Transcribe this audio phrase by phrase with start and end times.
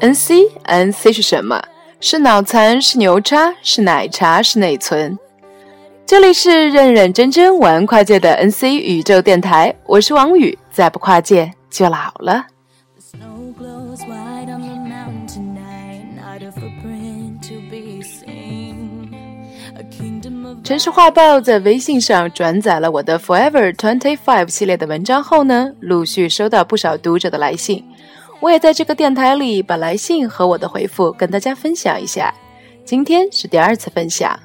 [0.00, 1.62] N C N C 是什么？
[2.00, 2.80] 是脑残？
[2.80, 3.54] 是牛叉？
[3.62, 4.42] 是奶茶？
[4.42, 5.18] 是内存？
[6.04, 12.46] 这里是认认真真玩跨界的 N C 宇宙电台，我是王宇，再不跨界就老了。
[20.66, 27.84] 城市画报在微信上转载了我的 Forever Twenty Five 系列的文章后呢，陆续收到不少读者的来信。
[28.40, 32.34] 我也在这个电台里把来信和我的回复跟大家分享一下。
[32.84, 34.36] 今天是第二次分享。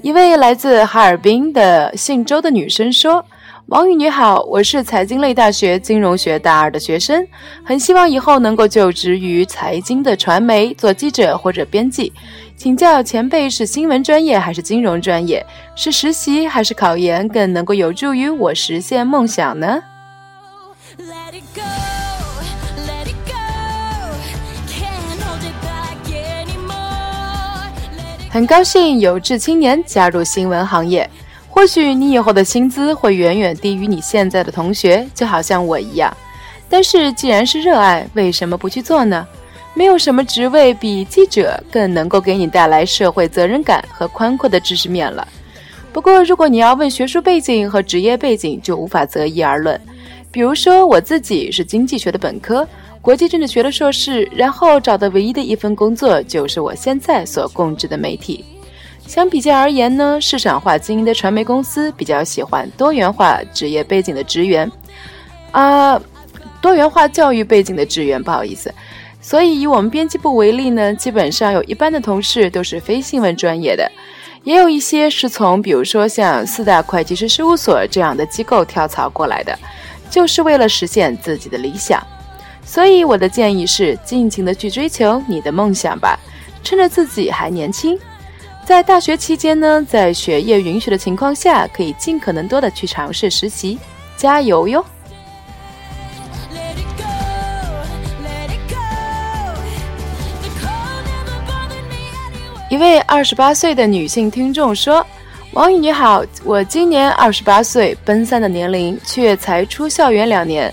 [0.00, 3.22] 一位来自哈尔滨的姓周的女生说
[3.66, 7.26] ：“王宇你好，我是财经类大学金融学大二的学生，
[7.64, 12.12] 很希望以后能够就职于财经的传媒，做记者或者编辑。
[12.56, 15.44] 请教前辈是新闻专业还是金融专业？
[15.74, 19.80] 是实习还是考研更能够有助于我实现梦想呢？”
[28.28, 31.08] 很高兴有志青年加入新闻行业，
[31.54, 36.16] 或许你以后的薪资会远远低于你现在的同学，就好像我一样。
[36.66, 39.28] 但是既然是热爱，为什么不去做呢？
[39.74, 45.28] 没有什么职位比记者更能够给你带来社会责任感和宽阔的知识面了。
[45.92, 49.78] 不过，如果你要问学术背景和职业背景，就无法择一而论。
[50.30, 52.66] 比如说，我自己是经济学的本科。
[53.02, 58.42] 国际政治学的硕士，然后找的唯一的一份工作就是我现在所供职的媒体。
[59.06, 64.70] 相比较而言呢，市场化经营的传媒公司比较喜欢多元化职业背景的职员，
[65.50, 66.00] 啊，
[66.60, 68.72] 多元化教育背景的职员，不好意思。
[69.20, 73.90] 所以以我们编辑部为例呢，基本上有一半的同事都是非新闻专业的，
[74.44, 79.56] 也有一些是从比如说像四大会计师事务所这样的机构跳槽过来的，
[80.10, 82.02] 就是为了实现自己的理想。
[82.64, 86.18] 所以我的建议是，尽情的去追求你的梦想吧，
[86.64, 87.98] 趁着自己还年轻，
[88.64, 93.76] 在大学期间呢，在学业允许的情况下，可以尽可能多的去尝试实习，
[94.16, 94.84] 加油哟！
[102.70, 105.04] 一位二十八岁的女性听众说
[105.52, 110.72] ：“王宇你好，我今年二十八岁，奔三的年龄，却才出校园两年。”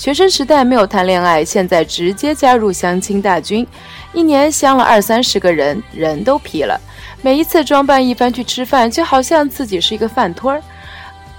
[0.00, 3.66] 学生时代没有谈恋爱，现在直接加入相亲大军，
[4.14, 6.80] 一年相了二三十个人，人都疲了。
[7.20, 10.62] 每一次装扮一番去吃饭，就好像自己是一个饭托儿。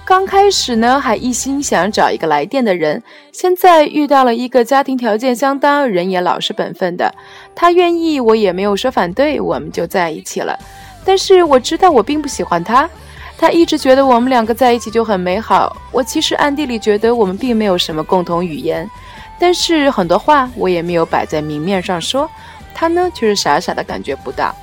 [0.04, 3.02] 刚开始呢，还一心想找一个来电的人，
[3.32, 7.12] 现在遇到了一个家庭条件相当、人也老实本分的，
[7.56, 10.56] 他愿意，我也没有说反对，我们就在一起了。
[11.04, 12.88] 但是我知道我并不喜欢他。
[13.42, 18.88] 他一直觉得我们两个在一起就很美好，我其实暗地里觉得我们并没有什么共同语言，
[19.36, 22.30] 但是很多话我也没有摆在明面上说，
[22.72, 24.54] 他呢却是傻傻的感觉不到。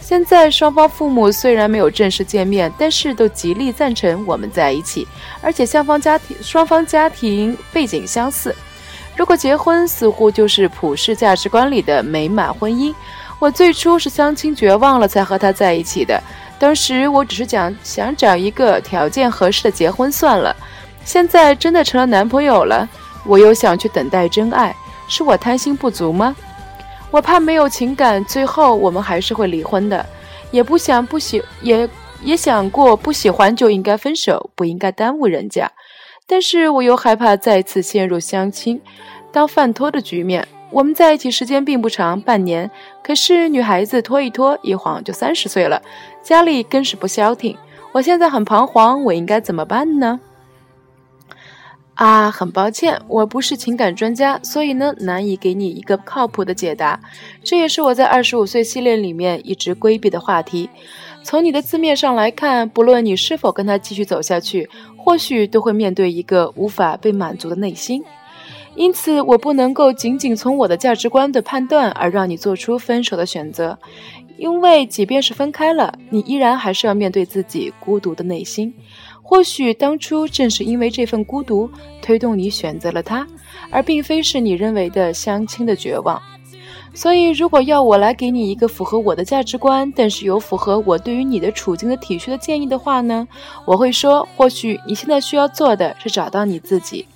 [0.00, 5.06] 现在双方父母虽然没有正式见面，但是都极力赞成我们在一起，
[5.40, 8.52] 而且双方家庭双方家庭背景相似，
[9.14, 12.92] 如果结婚似乎就是普世价值观里的美满婚姻。
[13.38, 16.20] 我最初是相亲绝望了才和他在一起的。
[16.58, 20.54] 当时我只是想想找一个条件合适的结婚算了，
[21.04, 22.88] 现在真的成了男朋友了，
[23.24, 24.74] 我又想去等待真爱，
[25.06, 26.34] 是我贪心不足吗？
[27.10, 30.04] 我怕没有情感，最后我们还是会离婚的，
[30.50, 31.88] 也不想不喜也
[32.22, 35.70] 也想过不喜欢就应该分手，不应该耽误人家，
[36.26, 38.80] 但是我又害怕再次陷入相亲
[39.30, 40.46] 当饭托的局面。
[40.70, 42.70] 我们在一起时间并不长，半年。
[43.02, 45.80] 可是女孩子拖一拖，一晃就三十岁了，
[46.22, 47.56] 家里更是不消停。
[47.92, 50.20] 我现在很彷徨，我应该怎么办呢？
[51.94, 57.00] 啊，很抱歉，我不是情感专家，所以呢，难以给你一个靠谱的解答。
[57.42, 60.68] 这也是我在二十五岁系列里面一直规避的话题。
[61.22, 68.04] 从你的字面上来看，不论你是否跟他继续走下去，或许都会面对一个无法被满足的内心。
[68.76, 73.78] 因此，我不能够仅仅从我的价值观的判断而让你做出分手的选择，
[74.36, 78.72] 因为即便是分开了，你依然还是要面对自己孤独的内心。
[79.22, 81.68] 或许当初正是因为这份孤独，
[82.02, 83.26] 推动你选择了他，
[83.70, 86.20] 而并非是你认为的相亲的绝望。
[86.94, 93.26] 所以，如果要我来给你一个符合我的价值观，但是有符合我对于你的处境的体恤的建议的话呢？
[93.64, 97.06] 我会说，或许你现在需要做的是找到你自己。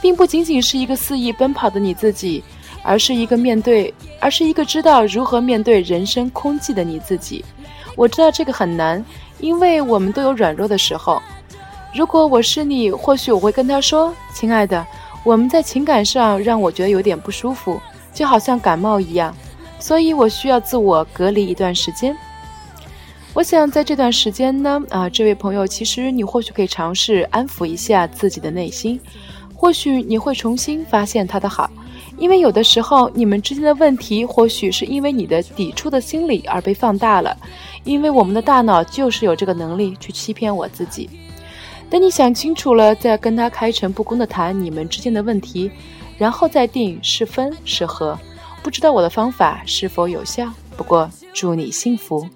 [0.00, 2.42] 并不仅仅是一个肆意奔跑的你自己，
[2.82, 7.44] 而是一个面对，而是一个知道如何面对人生空寂的你自己。
[7.96, 9.04] 我知道这个很难，
[9.40, 11.20] 因为我们都有软弱的时候。
[11.94, 14.86] 如果我是你，或许我会跟他说：“亲爱的，
[15.24, 17.80] 我们在情感上让我觉得有点不舒服，
[18.12, 19.34] 就好像感冒一样，
[19.78, 22.14] 所以我需要自我隔离一段时间。
[23.32, 29.00] 我想在这段时间呢，啊，这位朋友，其实你或许可以尝试安抚一下自己的内心，
[29.56, 31.70] 或许你会重新发现他的好，
[32.18, 37.36] 因为有的时候你们之间的问题，或许是因为你的抵触的心理而被放大了，
[37.82, 41.08] 因为我们的大脑就是有这个能力去欺骗我自己。
[41.88, 45.70] 等你想清楚了，再跟他开诚布公的谈你们之间的问题，
[46.18, 48.18] 然后再定是分是合。
[48.62, 52.28] 不知道我的方法是否有效，不过祝你幸福。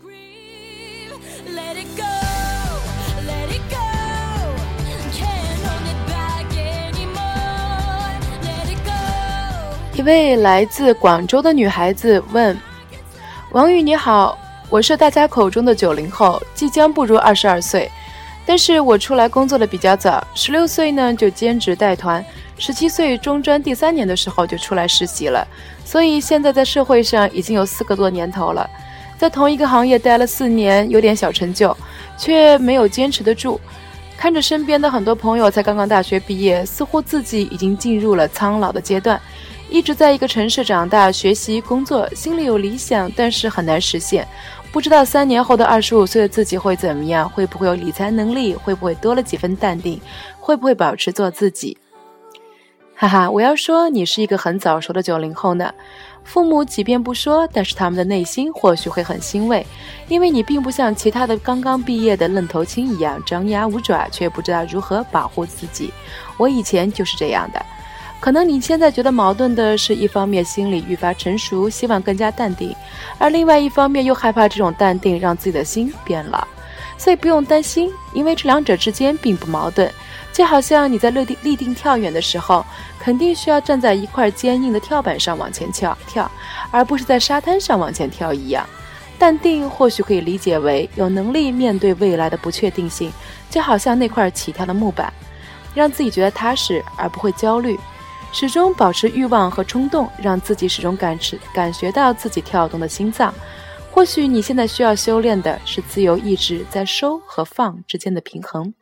[10.01, 12.59] 一位来自广州的女孩子问
[13.53, 14.39] ：“王宇你好，
[14.71, 17.91] 我是大家口中的九零后，即将步入二十二岁，
[18.47, 22.25] 但是我出来工作的比较早，十六岁呢就兼职带团，
[22.57, 25.47] 十七岁中专第三年的时候就出来实习了，
[25.85, 28.67] 所以现在在社会上已经有四个多年头了，
[29.19, 31.77] 在同一个行业待了四年，有点小成就，
[32.17, 33.61] 却没有坚持得住。
[34.17, 39.21] 看着身边的很多朋友才刚刚大学毕业，似乎自己已经进入了苍老的阶段。”
[39.71, 44.27] 一直在一个城市长大、学习、工作，心里有理想，但是很难实现。
[44.73, 47.29] 不知道三年后的二十五岁的自己会怎么样？
[47.29, 48.55] 会不会有理财能力？
[48.55, 50.01] 会不会多了几分淡定？
[50.41, 51.79] 会不会保持做自己？
[52.97, 55.73] 哈哈，我要说你是一个很早熟的九零后呢。
[56.23, 59.67] 父母即便不说，但是他们的内心或许会很欣慰，
[60.07, 65.93] 因为你并不像其他的刚刚毕业的愣头青一样张牙舞爪，却不知道如何保护自己。
[66.37, 67.65] 我以前就是这样的。
[68.21, 72.77] 可能你现在觉得矛盾的是，一方面心里愈发成熟，希望更加淡定，
[73.19, 76.47] 而另外一方面又害怕这种淡定让自己的心变老。
[76.99, 79.91] 所以不用担心，因为这两者之间并不矛盾。
[80.33, 82.65] 就好像你在立定立定跳远的时候，
[83.01, 86.31] 肯定需要站在一块坚硬的跳板上往前跳跳，
[86.71, 88.65] 而不是在沙滩上往前跳一样。
[89.19, 93.11] 淡定或许可以理解为有能力面对未来的不确定性，
[93.49, 95.13] 就好像那块起跳的木板，
[95.75, 97.79] 让自己觉得踏实而不会焦虑。
[98.33, 103.35] 始终保持欲望和冲动，让自己始终感知、感觉到自己跳动的心脏。
[103.93, 108.73] 或许你现在需要修炼的是自由意志在收和放之间的平衡，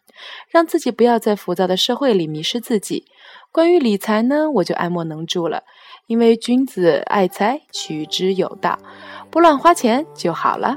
[0.50, 3.06] 让自己不要在浮躁的社会里迷失自己。
[3.50, 5.62] 关于理财呢，我就爱莫能助了，
[6.06, 8.78] 因为君子爱财，取之有道，
[9.30, 10.76] 不乱花钱就好了。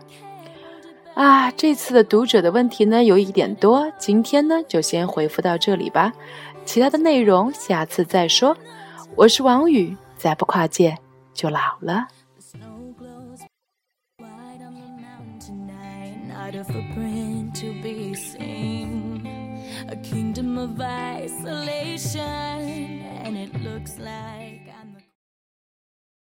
[1.13, 6.13] 啊，这次的读者的问题呢有一点多，今天呢就先回复到这里吧。
[6.65, 8.55] 其他的内容下次再说。
[9.15, 10.97] 我是王宇，再不跨界
[11.33, 12.07] 就老了。
[19.89, 22.21] A kingdom of isolation